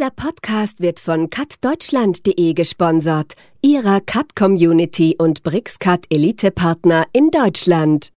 [0.00, 8.08] Dieser Podcast wird von cutdeutschland.de gesponsert, ihrer Cut-Community und BrixCut Elite-Partner in Deutschland.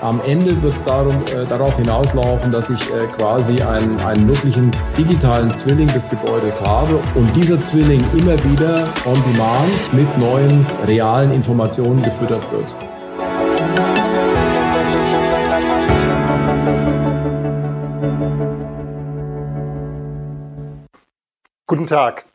[0.00, 5.50] Am Ende wird es äh, darauf hinauslaufen, dass ich äh, quasi einen, einen wirklichen digitalen
[5.50, 12.02] Zwilling des Gebäudes habe und dieser Zwilling immer wieder on demand mit neuen realen Informationen
[12.02, 12.74] gefüttert wird.
[21.72, 22.26] Guten Tag.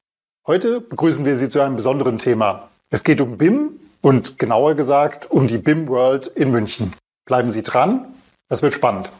[0.47, 2.69] Heute begrüßen wir Sie zu einem besonderen Thema.
[2.89, 6.91] Es geht um BIM und genauer gesagt um die BIM World in München.
[7.23, 8.15] Bleiben Sie dran,
[8.49, 9.11] es wird spannend.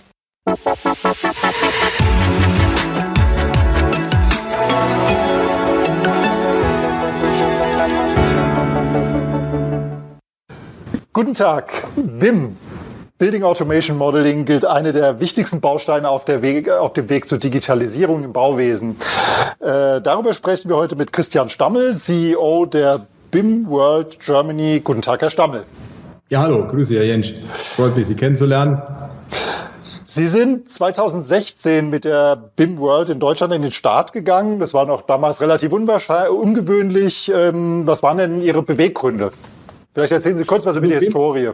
[11.14, 12.58] Guten Tag, BIM.
[13.20, 18.24] Building Automation Modeling gilt eine der wichtigsten Bausteine auf, Weg, auf dem Weg zur Digitalisierung
[18.24, 18.96] im Bauwesen.
[19.60, 24.82] Äh, darüber sprechen wir heute mit Christian Stammel, CEO der BIM World Germany.
[24.84, 25.64] Guten Tag, Herr Stammel.
[26.30, 27.34] Ja, hallo, grüße Herr Jentsch.
[27.54, 28.84] Freut mich, Sie kennenzulernen.
[30.06, 34.60] Sie sind 2016 mit der BIM World in Deutschland in den Start gegangen.
[34.60, 37.32] Das war noch damals relativ ungewöhnlich.
[37.34, 39.32] Ähm, was waren denn Ihre Beweggründe?
[39.96, 41.54] Vielleicht erzählen Sie kurz was über die Historie.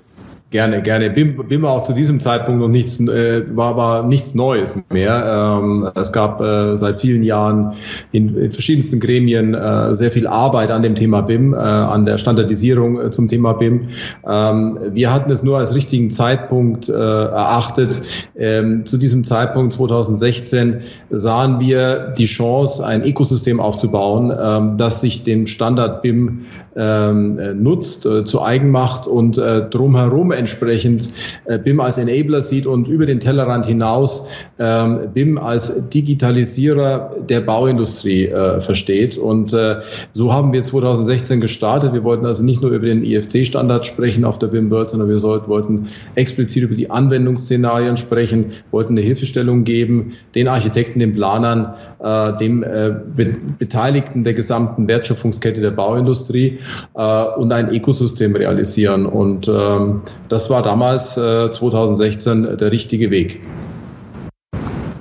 [0.53, 1.09] Gerne, gerne.
[1.09, 5.59] BIM, war auch zu diesem Zeitpunkt noch nichts, äh, war, war nichts Neues mehr.
[5.59, 7.73] Ähm, es gab äh, seit vielen Jahren
[8.11, 12.19] in, in verschiedensten Gremien äh, sehr viel Arbeit an dem Thema BIM, äh, an der
[12.19, 13.87] Standardisierung äh, zum Thema BIM.
[14.27, 18.01] Ähm, wir hatten es nur als richtigen Zeitpunkt äh, erachtet.
[18.37, 25.23] Ähm, zu diesem Zeitpunkt 2016 sahen wir die Chance, ein Ökosystem aufzubauen, ähm, das sich
[25.23, 31.09] dem Standard BIM ähm, nutzt, äh, zu eigen macht und äh, drumherum entsprechend
[31.45, 34.27] äh, BIM als Enabler sieht und über den Tellerrand hinaus
[34.59, 39.17] ähm, BIM als Digitalisierer der Bauindustrie äh, versteht.
[39.17, 39.81] Und äh,
[40.13, 41.93] so haben wir 2016 gestartet.
[41.93, 45.21] Wir wollten also nicht nur über den IFC-Standard sprechen auf der BIM World, sondern wir
[45.23, 52.35] wollten explizit über die Anwendungsszenarien sprechen, wollten eine Hilfestellung geben, den Architekten, den Planern, äh,
[52.37, 56.59] dem äh, Be Beteiligten der gesamten Wertschöpfungskette der Bauindustrie
[56.95, 59.05] äh, und ein Ökosystem realisieren.
[59.05, 63.41] Und ähm, das war damals äh, 2016 der richtige Weg.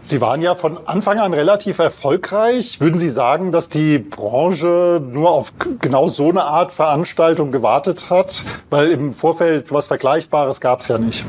[0.04, 2.80] Sie waren ja von Anfang an relativ erfolgreich.
[2.80, 8.42] Würden Sie sagen, dass die Branche nur auf genau so eine Art Veranstaltung gewartet hat?
[8.68, 11.24] Weil im Vorfeld was Vergleichbares gab es ja nicht.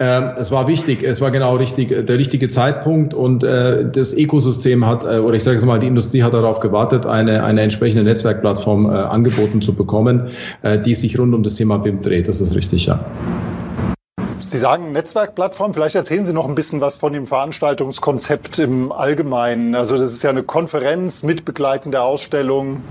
[0.00, 4.86] Ähm, es war wichtig, es war genau richtig, der richtige Zeitpunkt und äh, das Ökosystem
[4.86, 8.04] hat, äh, oder ich sage es mal, die Industrie hat darauf gewartet, eine, eine entsprechende
[8.04, 10.28] Netzwerkplattform äh, angeboten zu bekommen,
[10.62, 12.28] äh, die sich rund um das Thema BIM dreht.
[12.28, 13.04] Das ist richtig, ja.
[14.40, 15.74] Sie sagen Netzwerkplattform.
[15.74, 19.74] Vielleicht erzählen Sie noch ein bisschen was von dem Veranstaltungskonzept im Allgemeinen.
[19.74, 22.82] Also das ist ja eine Konferenz mit begleitender Ausstellung.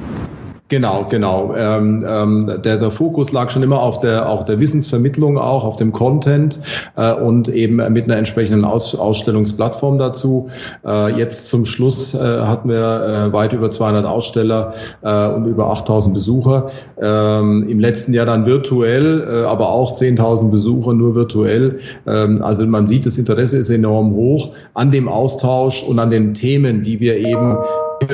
[0.69, 1.55] Genau, genau.
[1.55, 5.77] Ähm, ähm, der, der Fokus lag schon immer auf der, auch der Wissensvermittlung, auch auf
[5.77, 6.59] dem Content
[6.97, 10.49] äh, und eben mit einer entsprechenden Aus, Ausstellungsplattform dazu.
[10.85, 14.73] Äh, jetzt zum Schluss äh, hatten wir äh, weit über 200 Aussteller
[15.03, 16.69] äh, und über 8000 Besucher.
[17.01, 21.79] Ähm, Im letzten Jahr dann virtuell, äh, aber auch 10.000 Besucher nur virtuell.
[22.05, 26.33] Ähm, also man sieht, das Interesse ist enorm hoch an dem Austausch und an den
[26.33, 27.55] Themen, die wir eben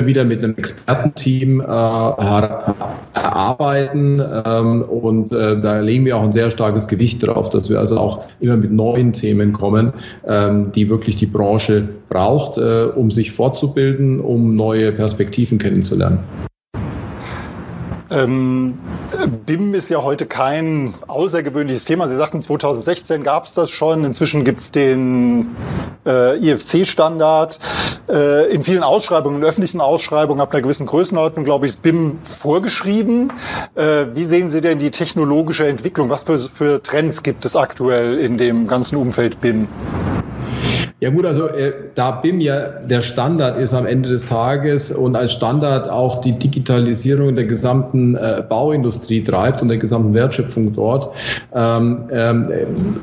[0.04, 1.64] wieder mit einem Expertenteam äh,
[3.14, 7.78] erarbeiten ähm, und äh, da legen wir auch ein sehr starkes Gewicht darauf, dass wir
[7.78, 9.92] also auch immer mit neuen Themen kommen,
[10.26, 16.18] ähm, die wirklich die Branche braucht, äh, um sich fortzubilden, um neue Perspektiven kennenzulernen.
[18.10, 18.74] Ähm,
[19.26, 22.08] BIM ist ja heute kein außergewöhnliches Thema.
[22.08, 24.04] Sie sagten, 2016 gab es das schon.
[24.04, 25.56] Inzwischen gibt es den
[26.06, 27.58] äh, IFC-Standard.
[28.08, 32.18] Äh, in vielen Ausschreibungen, in öffentlichen Ausschreibungen ab einer gewissen Größenordnung, glaube ich, ist BIM
[32.24, 33.32] vorgeschrieben.
[33.74, 36.10] Äh, wie sehen Sie denn die technologische Entwicklung?
[36.10, 39.68] Was für, für Trends gibt es aktuell in dem ganzen Umfeld BIM?
[41.04, 45.14] Ja gut, also äh, da BIM ja der Standard ist am Ende des Tages und
[45.14, 51.14] als Standard auch die Digitalisierung der gesamten äh, Bauindustrie treibt und der gesamten Wertschöpfung dort,
[51.54, 52.46] ähm, ähm,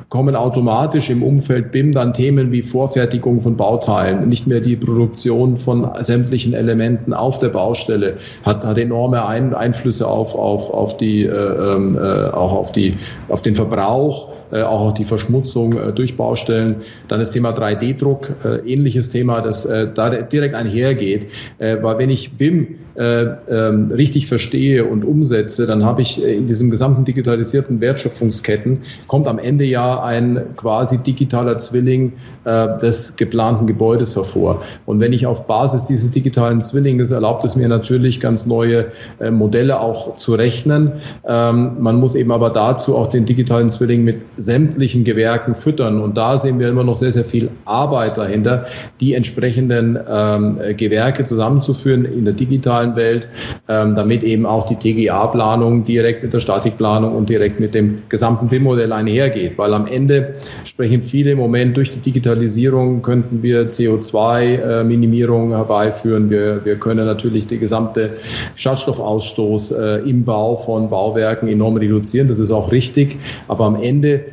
[0.09, 5.55] kommen automatisch im Umfeld BIM dann Themen wie Vorfertigung von Bauteilen, nicht mehr die Produktion
[5.55, 11.25] von sämtlichen Elementen auf der Baustelle, hat, hat enorme Ein Einflüsse auf, auf, auf die,
[11.25, 12.95] äh, ähm, äh, auch auf die,
[13.29, 16.77] auf den Verbrauch, äh, auch auf die Verschmutzung äh, durch Baustellen.
[17.07, 17.51] Dann das Thema
[17.93, 21.27] 3D-Druck, äh, ähnliches Thema, das da direkt einhergeht.
[21.59, 27.03] weil wenn ich BIM äh, richtig verstehe und umsetze, dann habe ich in diesem gesamten
[27.03, 32.13] digitalisierten Wertschöpfungsketten, kommt am Ende ja ein quasi digitaler Zwilling
[32.43, 34.61] äh, des geplanten Gebäudes hervor.
[34.85, 38.87] Und wenn ich auf Basis dieses digitalen Zwillings erlaubt es mir natürlich ganz neue
[39.19, 40.91] äh, Modelle auch zu rechnen.
[41.27, 46.01] Ähm, man muss eben aber dazu auch den digitalen Zwilling mit sämtlichen Gewerken füttern.
[46.01, 48.65] Und da sehen wir immer noch sehr, sehr viel Arbeit dahinter,
[48.99, 53.27] die entsprechenden ähm, Gewerke zusammenzuführen in der digitalen Welt,
[53.67, 58.47] ähm, damit eben auch die TGA-Planung direkt mit der Statikplanung und direkt mit dem gesamten
[58.47, 59.57] BIM-Modell einhergeht.
[59.57, 60.35] Weil am Ende
[60.65, 66.29] sprechen viele im Moment durch die Digitalisierung könnten wir CO2-Minimierung herbeiführen.
[66.29, 68.11] Wir, wir können natürlich die gesamte
[68.55, 72.27] Schadstoffausstoß äh, im Bau von Bauwerken enorm reduzieren.
[72.27, 73.17] Das ist auch richtig.
[73.47, 74.25] Aber am Ende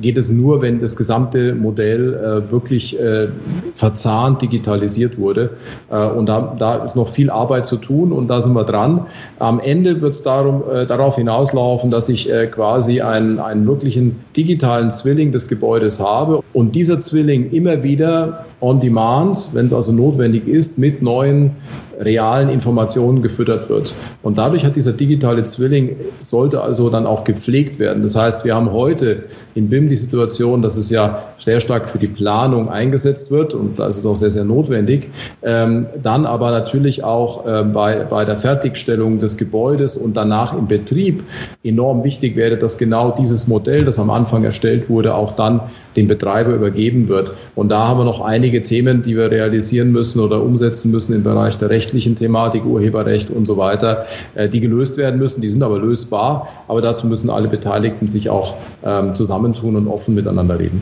[0.00, 3.28] geht es nur, wenn das gesamte Modell äh, wirklich äh,
[3.74, 5.50] verzahnt digitalisiert wurde.
[5.90, 9.06] Äh, und da, da ist noch viel Arbeit zu tun und da sind wir dran.
[9.38, 15.48] Am Ende wird es darauf hinauslaufen, dass ich quasi einen, einen wirklichen digitalen Zwilling des
[15.48, 21.02] Gebäudes habe und dieser Zwilling immer wieder on demand, wenn es also notwendig ist, mit
[21.02, 21.52] neuen
[22.04, 23.94] realen Informationen gefüttert wird.
[24.22, 28.02] Und dadurch hat dieser digitale Zwilling, sollte also dann auch gepflegt werden.
[28.02, 31.98] Das heißt, wir haben heute in BIM die Situation, dass es ja sehr stark für
[31.98, 35.08] die Planung eingesetzt wird und da ist es auch sehr, sehr notwendig.
[35.42, 40.66] Ähm, dann aber natürlich auch äh, bei, bei der Fertigstellung des Gebäudes und danach im
[40.66, 41.24] Betrieb
[41.64, 45.60] enorm wichtig wäre, dass genau dieses Modell, das am Anfang erstellt wurde, auch dann
[45.96, 47.32] dem Betreiber übergeben wird.
[47.54, 51.22] Und da haben wir noch einige Themen, die wir realisieren müssen oder umsetzen müssen im
[51.22, 55.42] Bereich der rechtlichen Thematik, Urheberrecht und so weiter, äh, die gelöst werden müssen.
[55.42, 56.48] Die sind aber lösbar.
[56.68, 60.80] Aber dazu müssen alle Beteiligten sich auch ähm, zusammentun und offen miteinander reden.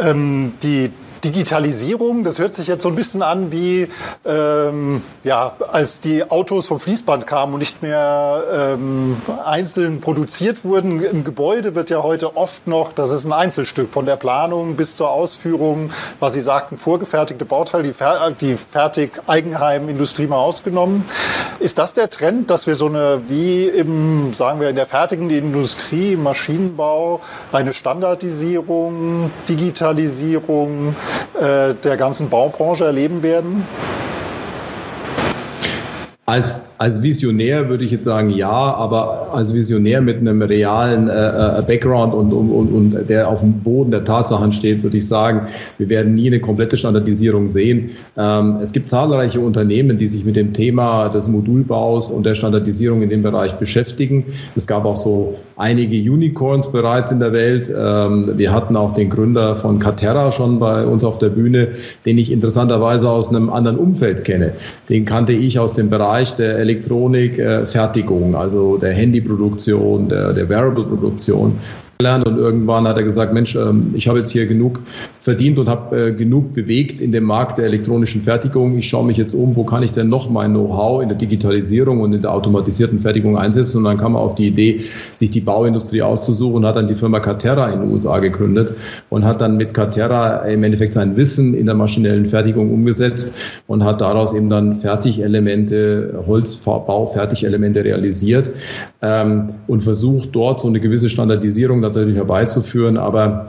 [0.00, 0.90] Ähm, die
[1.24, 3.88] Digitalisierung, das hört sich jetzt so ein bisschen an wie
[4.24, 11.02] ähm, ja, als die Autos vom Fließband kamen und nicht mehr ähm, einzeln produziert wurden.
[11.02, 14.96] Im Gebäude wird ja heute oft noch, das ist ein Einzelstück von der Planung bis
[14.96, 21.04] zur Ausführung, was Sie sagten, vorgefertigte Bauteile, die, fer die fertig Eigenheim-Industrie mal ausgenommen.
[21.60, 25.30] Ist das der Trend, dass wir so eine, wie im, sagen wir, in der fertigen
[25.30, 27.20] Industrie, Maschinenbau,
[27.52, 30.96] eine Standardisierung, Digitalisierung,
[31.40, 33.66] der ganzen Baubranche erleben werden?
[36.24, 41.58] Als, als Visionär würde ich jetzt sagen ja, aber als Visionär mit einem realen äh,
[41.58, 45.48] äh, Background und, und, und der auf dem Boden der Tatsachen steht, würde ich sagen,
[45.78, 47.90] wir werden nie eine komplette Standardisierung sehen.
[48.16, 53.02] Ähm, es gibt zahlreiche Unternehmen, die sich mit dem Thema des Modulbaus und der Standardisierung
[53.02, 54.24] in dem Bereich beschäftigen.
[54.54, 57.68] Es gab auch so einige Unicorns bereits in der Welt.
[57.68, 61.70] Ähm, wir hatten auch den Gründer von Caterra schon bei uns auf der Bühne,
[62.06, 64.52] den ich interessanterweise aus einem anderen Umfeld kenne.
[64.88, 71.58] Den kannte ich aus dem Bereich Bereich der Elektronikfertigung, also der Handyproduktion, der, der Wearable-Produktion
[72.02, 74.80] lernen und irgendwann hat er gesagt, Mensch, ähm, ich habe jetzt hier genug
[75.20, 78.76] verdient und habe äh, genug bewegt in dem Markt der elektronischen Fertigung.
[78.76, 82.00] Ich schaue mich jetzt um, wo kann ich denn noch mein Know-how in der Digitalisierung
[82.00, 83.78] und in der automatisierten Fertigung einsetzen?
[83.78, 84.80] Und dann kam er auf die Idee,
[85.14, 88.74] sich die Bauindustrie auszusuchen und hat dann die Firma Caterra in den USA gegründet
[89.08, 93.34] und hat dann mit Caterra im Endeffekt sein Wissen in der maschinellen Fertigung umgesetzt
[93.66, 98.50] und hat daraus eben dann Fertigelemente, Holzbau-Fertigelemente realisiert
[99.02, 102.96] ähm, und versucht dort so eine gewisse Standardisierung natürlich herbeizuführen.
[102.96, 103.48] Aber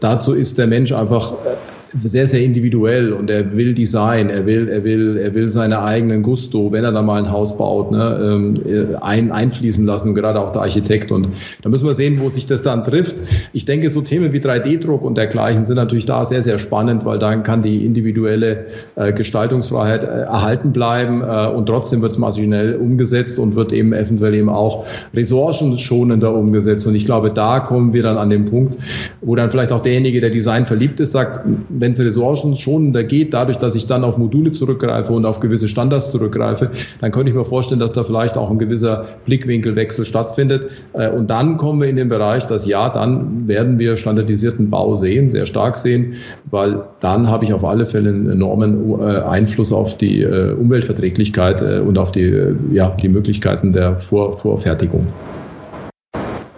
[0.00, 1.56] dazu ist der Mensch einfach äh,
[1.96, 6.22] sehr, sehr individuell und er will Design, er will, er will, er will seine eigenen
[6.22, 8.54] Gusto, wenn er da mal ein Haus baut, ne, ähm,
[9.00, 11.10] ein, einfließen lassen, gerade auch der Architekt.
[11.10, 11.28] Und
[11.62, 13.16] da müssen wir sehen, wo sich das dann trifft.
[13.52, 17.18] Ich denke, so Themen wie 3D-Druck und dergleichen sind natürlich da sehr, sehr spannend, weil
[17.18, 18.66] dann kann die individuelle
[18.96, 23.92] äh, Gestaltungsfreiheit äh, erhalten bleiben äh, und trotzdem wird es maschinell umgesetzt und wird eben
[23.92, 26.86] eventuell eben auch ressourcenschonender umgesetzt.
[26.86, 28.76] Und ich glaube, da kommen wir dann an den Punkt,
[29.22, 31.40] wo dann vielleicht auch derjenige, der Design verliebt ist, sagt,
[31.80, 36.10] wenn es ressourcenschonender geht, dadurch, dass ich dann auf Module zurückgreife und auf gewisse Standards
[36.10, 36.70] zurückgreife,
[37.00, 40.70] dann könnte ich mir vorstellen, dass da vielleicht auch ein gewisser Blickwinkelwechsel stattfindet.
[40.92, 44.94] Äh, und dann kommen wir in den Bereich, dass ja, dann werden wir standardisierten Bau
[44.94, 46.14] sehen, sehr stark sehen,
[46.50, 51.62] weil dann habe ich auf alle Fälle einen enormen äh, Einfluss auf die äh, Umweltverträglichkeit
[51.62, 55.08] und auf die, ja, die Möglichkeiten der Vor Vorfertigung.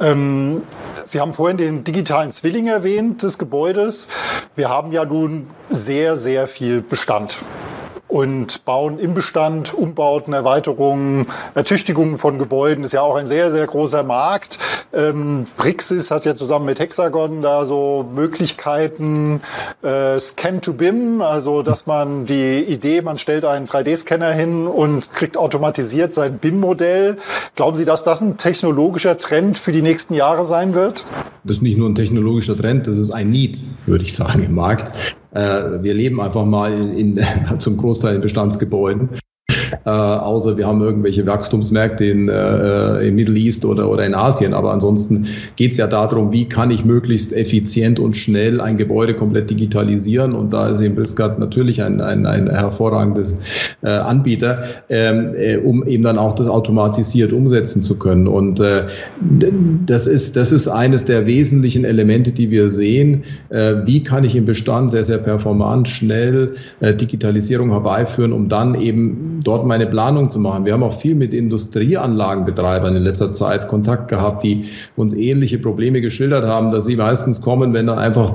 [0.01, 0.63] Ähm
[1.11, 4.07] Sie haben vorhin den digitalen Zwilling erwähnt des Gebäudes.
[4.55, 7.39] Wir haben ja nun sehr, sehr viel Bestand
[8.11, 13.67] und bauen im Bestand Umbauten, Erweiterungen, Ertüchtigungen von Gebäuden ist ja auch ein sehr, sehr
[13.67, 14.59] großer Markt.
[14.93, 19.41] Ähm, Brixis hat ja zusammen mit Hexagon da so Möglichkeiten,
[19.83, 25.13] äh, Scan to BIM, also dass man die Idee, man stellt einen 3D-Scanner hin und
[25.13, 27.17] kriegt automatisiert sein BIM-Modell.
[27.55, 31.05] Glauben Sie, dass das ein technologischer Trend für die nächsten Jahre sein wird?
[31.45, 34.55] Das ist nicht nur ein technologischer Trend, das ist ein Need, würde ich sagen, im
[34.55, 34.93] Markt.
[35.33, 37.25] Äh, wir leben einfach mal in, in,
[37.59, 39.11] zum Großteil in Bestandsgebäuden
[39.85, 44.55] äh, außer wir haben irgendwelche Wachstumsmärkte in, äh, im Middle East oder, oder in Asien.
[44.55, 49.15] Aber ansonsten geht es ja darum, wie kann ich möglichst effizient und schnell ein Gebäude
[49.15, 50.35] komplett digitalisieren.
[50.35, 53.35] Und da ist eben Briscat natürlich ein, ein, ein hervorragendes
[53.83, 58.27] äh, Anbieter, ähm, äh, um eben dann auch das automatisiert umsetzen zu können.
[58.27, 58.87] Und äh,
[59.87, 63.23] das, ist, das ist eines der wesentlichen Elemente, die wir sehen.
[63.49, 68.75] Äh, wie kann ich im Bestand sehr, sehr performant, schnell äh, Digitalisierung herbeiführen, um dann
[68.75, 70.67] eben dort meine Planung zu machen.
[70.67, 74.65] Wir haben auch viel mit Industrieanlagenbetreibern in letzter Zeit Kontakt gehabt, die
[74.97, 78.31] uns ähnliche Probleme geschildert haben, dass sie meistens kommen, wenn dann einfach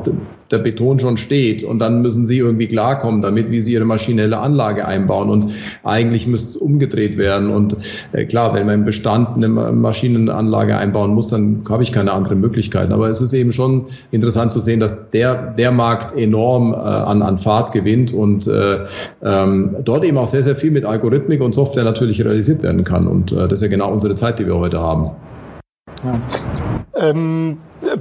[0.51, 4.37] der Beton schon steht und dann müssen sie irgendwie klarkommen damit, wie sie ihre maschinelle
[4.37, 7.75] Anlage einbauen und eigentlich müsste es umgedreht werden und
[8.11, 12.39] äh, klar, wenn man im Bestand eine Maschinenanlage einbauen muss, dann habe ich keine anderen
[12.39, 16.77] Möglichkeiten, aber es ist eben schon interessant zu sehen, dass der, der Markt enorm äh,
[16.77, 18.85] an, an Fahrt gewinnt und äh,
[19.23, 23.07] ähm, dort eben auch sehr, sehr viel mit Algorithmik und Software natürlich realisiert werden kann
[23.07, 25.11] und äh, das ist ja genau unsere Zeit, die wir heute haben.
[26.03, 26.64] Ja.
[26.95, 27.57] Ähm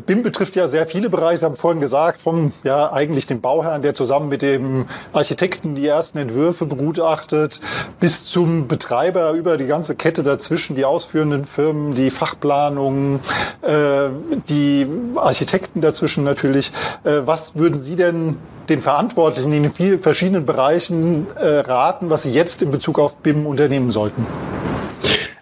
[0.06, 1.38] BIM betrifft ja sehr viele Bereiche.
[1.38, 5.86] Sie haben vorhin gesagt, vom ja eigentlich dem Bauherrn, der zusammen mit dem Architekten die
[5.86, 7.60] ersten Entwürfe begutachtet,
[8.00, 13.20] bis zum Betreiber über die ganze Kette dazwischen, die ausführenden Firmen, die Fachplanungen,
[13.62, 14.08] äh,
[14.48, 14.86] die
[15.16, 16.72] Architekten dazwischen natürlich.
[17.04, 22.22] Äh, was würden Sie denn den Verantwortlichen in den vielen verschiedenen Bereichen äh, raten, was
[22.22, 24.26] sie jetzt in Bezug auf BIM unternehmen sollten?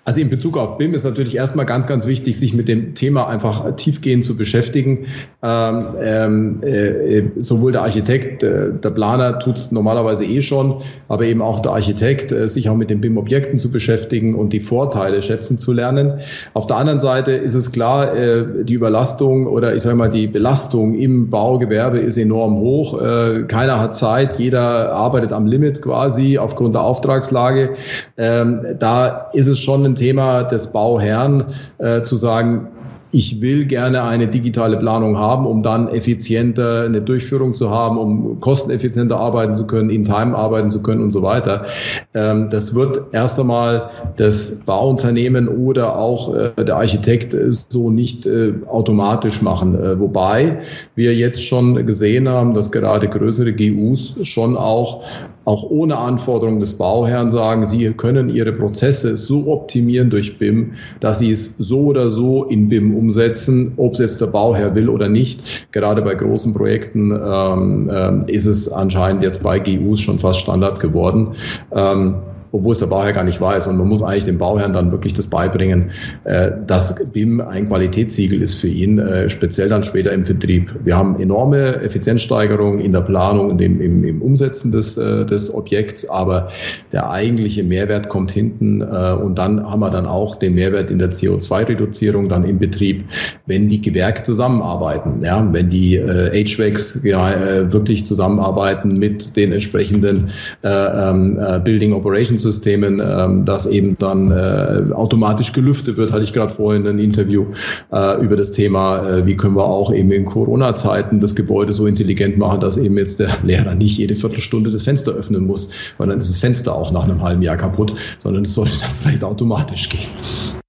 [0.04, 3.28] Also in Bezug auf BIM ist natürlich erstmal ganz, ganz wichtig, sich mit dem Thema
[3.28, 5.06] einfach tiefgehend zu beschäftigen.
[5.42, 11.24] Ähm, ähm äh, sowohl der Architekt, äh, der Planer tut es normalerweise eh schon, aber
[11.24, 15.22] eben auch der Architekt, äh, sich auch mit den BIM-Objekten zu beschäftigen und die Vorteile
[15.22, 16.14] schätzen zu lernen.
[16.54, 20.26] Auf der anderen Seite ist es klar, äh, die Überlastung oder ich sage mal die
[20.26, 23.00] Belastung im Baugewerbe ist enorm hoch.
[23.00, 27.74] Äh, keiner hat Zeit, jeder arbeitet am Limit quasi aufgrund der Auftragslage.
[28.16, 31.44] Ähm, da ist es schon ein Thema des Bauherrn
[31.78, 32.68] äh, zu sagen,
[33.12, 38.40] ich will gerne eine digitale Planung haben, um dann effizienter eine Durchführung zu haben, um
[38.40, 41.66] kosteneffizienter arbeiten zu können, in Time arbeiten zu können und so weiter.
[42.14, 48.54] Ähm, das wird erst einmal das Bauunternehmen oder auch äh, der Architekt so nicht äh,
[48.66, 49.74] automatisch machen.
[49.74, 50.60] Äh, wobei
[50.94, 55.04] wir jetzt schon gesehen haben, dass gerade größere GUs schon auch
[55.44, 61.18] auch ohne Anforderungen des Bauherrn sagen, sie können ihre Prozesse so optimieren durch BIM, dass
[61.18, 65.08] sie es so oder so in BIM umsetzen, ob es jetzt der Bauherr will oder
[65.08, 65.66] nicht.
[65.72, 70.80] Gerade bei großen Projekten ähm, äh, ist es anscheinend jetzt bei GUs schon fast Standard
[70.80, 71.34] geworden.
[71.72, 72.16] Ähm,
[72.52, 73.66] obwohl es der Bauherr gar nicht weiß.
[73.66, 75.90] Und man muss eigentlich dem Bauherrn dann wirklich das beibringen,
[76.24, 80.74] äh, dass BIM ein Qualitätssiegel ist für ihn, äh, speziell dann später im Vertrieb.
[80.84, 85.52] Wir haben enorme Effizienzsteigerungen in der Planung und im, im, im Umsetzen des, äh, des
[85.52, 86.48] Objekts, aber
[86.92, 91.10] der eigentliche Mehrwert kommt hinten und dann haben wir dann auch den Mehrwert in der
[91.10, 93.04] CO2-Reduzierung dann im Betrieb,
[93.46, 100.30] wenn die Gewerke zusammenarbeiten, ja, wenn die äh, HVACs ja, wirklich zusammenarbeiten mit den entsprechenden
[100.62, 106.32] äh, ähm, Building Operations Systemen, ähm, dass eben dann äh, automatisch gelüftet wird, hatte ich
[106.32, 107.46] gerade vorhin ein Interview
[107.92, 111.86] äh, über das Thema, äh, wie können wir auch eben in Corona-Zeiten das Gebäude so
[111.86, 116.08] intelligent machen, dass eben jetzt der Lehrer nicht jede Viertelstunde das Fenster öffnen muss, weil
[116.08, 119.24] dann ist das Fenster auch nach einem halben Jahr kaputt, sondern es sollte dann vielleicht
[119.24, 120.61] automatisch gehen.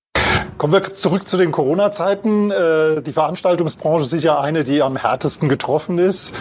[0.63, 2.49] Kommen wir zurück zu den Corona-Zeiten.
[2.49, 6.33] Äh, die Veranstaltungsbranche ist sicher eine, die am härtesten getroffen ist.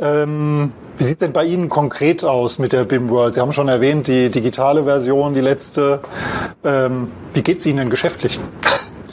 [0.00, 3.34] Ähm, wie sieht denn bei Ihnen konkret aus mit der BIM World?
[3.34, 6.00] Sie haben schon erwähnt, die digitale Version, die letzte.
[6.64, 8.40] Ähm, wie geht es Ihnen denn geschäftlich?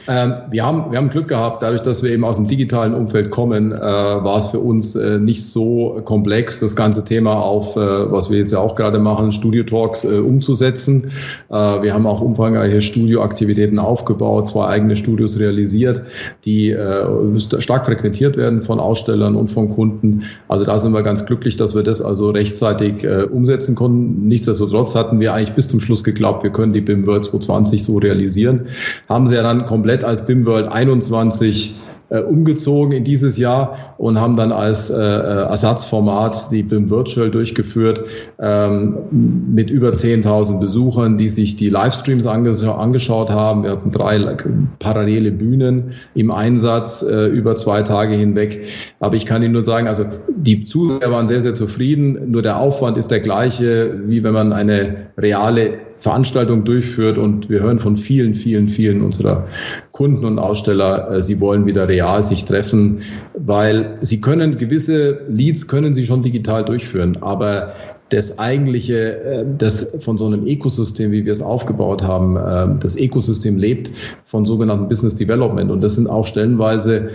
[0.08, 3.32] Ähm, wir, haben, wir haben Glück gehabt, dadurch, dass wir eben aus dem digitalen Umfeld
[3.32, 7.80] kommen, äh, war es für uns äh, nicht so komplex, das ganze Thema auf, äh,
[7.80, 11.12] was wir jetzt ja auch gerade machen, Studio Talks äh, umzusetzen.
[11.50, 16.02] Äh, wir haben auch umfangreiche Studioaktivitäten aufgebaut, zwei eigene Studios realisiert,
[16.44, 20.24] die äh, stark frequentiert werden von Ausstellern und von Kunden.
[20.50, 24.28] Also da sind wir ganz glücklich, dass wir das also rechtzeitig umsetzen konnten.
[24.28, 27.98] Nichtsdestotrotz hatten wir eigentlich bis zum Schluss geglaubt, wir können die BIM World 2020 so
[27.98, 28.68] realisieren.
[29.08, 31.76] Haben sie ja dann komplett komplett als BIM World 21
[32.10, 38.04] äh, umgezogen in dieses Jahr und haben dann als äh, Ersatzformat die BIM Virtual durchgeführt
[38.40, 43.64] ähm, mit über 10.000 Besuchern, die sich die Livestreams anges angeschaut haben.
[43.64, 44.36] Wir hatten drei
[44.80, 48.68] parallele Bühnen im Einsatz äh, über zwei Tage hinweg.
[49.00, 52.32] Aber ich kann Ihnen nur sagen, also die Zuseher waren sehr, sehr zufrieden.
[52.32, 57.62] Nur der Aufwand ist der gleiche, wie wenn man eine reale Veranstaltung durchführt und wir
[57.62, 59.48] hören von vielen, vielen, vielen unserer
[59.94, 63.02] Kunden und Aussteller, äh, sie wollen wieder real sich treffen,
[63.38, 67.74] weil sie können gewisse Leads können sie schon digital durchführen, aber
[68.10, 73.00] das eigentliche, äh, das von so einem Ökosystem, wie wir es aufgebaut haben, äh, das
[73.00, 73.92] Ökosystem lebt
[74.26, 75.72] von sogenannten Business Development.
[75.72, 77.10] Und das sind auch stellenweise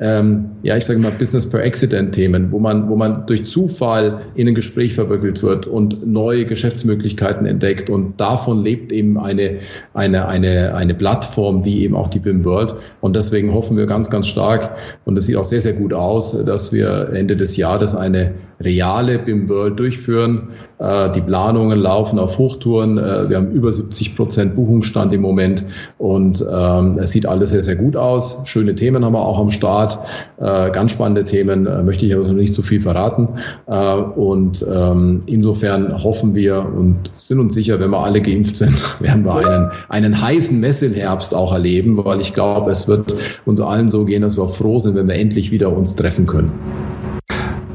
[0.00, 4.48] ähm, ja, ich sage mal Business per Accident-Themen, wo man, wo man durch Zufall in
[4.48, 7.88] ein Gespräch verwickelt wird und neue Geschäftsmöglichkeiten entdeckt.
[7.88, 9.60] Und davon lebt eben eine,
[9.94, 12.74] eine, eine, eine Plattform wie eben auch die BIM World.
[13.02, 14.70] Und deswegen hoffen wir ganz, ganz stark,
[15.04, 19.18] und es sieht auch sehr, sehr gut aus, dass wir Ende des Jahres eine reale
[19.18, 20.48] BIM World durchführen.
[20.78, 22.98] Äh, die Planungen laufen auf Hochtouren.
[22.98, 25.64] Äh, wir haben über 70 Prozent Buchungsstand im Moment
[25.98, 28.42] und ähm, es sieht alles sehr, sehr gut aus.
[28.44, 29.98] Schöne Themen haben wir auch am Start.
[30.38, 33.28] Äh, ganz spannende Themen, möchte ich aber noch nicht zu so viel verraten.
[33.66, 39.24] Und ähm, insofern hoffen wir und sind uns sicher, wenn wir alle geimpft sind, werden
[39.24, 43.14] wir einen, einen heißen Messelherbst auch erleben, weil ich glaube, es wird
[43.44, 46.50] uns allen so gehen, dass wir froh sind, wenn wir endlich wieder uns treffen können.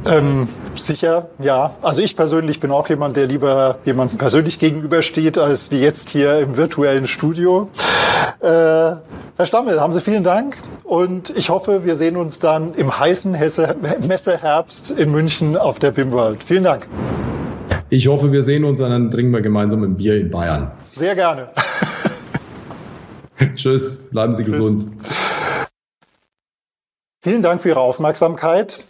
[0.06, 1.76] Ähm, sicher, ja.
[1.82, 6.40] Also ich persönlich bin auch jemand, der lieber jemandem persönlich gegenübersteht, als wie jetzt hier
[6.40, 7.70] im virtuellen Studio.
[8.40, 12.98] Äh, Herr Stammel, haben Sie vielen Dank und ich hoffe, wir sehen uns dann im
[12.98, 13.76] heißen Hesse
[14.08, 16.44] Messeherbst in München auf der BIM World.
[16.44, 16.88] Vielen Dank.
[17.90, 20.72] Ich hoffe, wir sehen uns und dann trinken wir gemeinsam ein Bier in Bayern.
[20.96, 21.50] Sehr gerne.
[23.56, 24.56] Tschüss, bleiben Sie Tschüss.
[24.56, 24.92] gesund.
[27.22, 28.86] Vielen Dank für Ihre Aufmerksamkeit.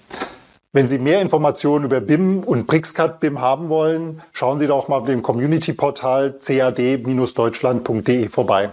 [0.72, 4.98] Wenn Sie mehr Informationen über BIM und BRICSCAT BIM haben wollen, schauen Sie doch mal
[4.98, 8.70] auf dem Community-Portal cad-deutschland.de vorbei.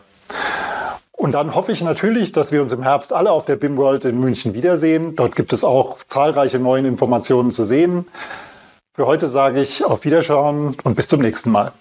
[1.13, 4.05] Und dann hoffe ich natürlich, dass wir uns im Herbst alle auf der BIM World
[4.05, 5.17] in München wiedersehen.
[5.17, 8.07] Dort gibt es auch zahlreiche neue Informationen zu sehen.
[8.95, 11.73] Für heute sage ich auf Wiederschauen und bis zum nächsten Mal.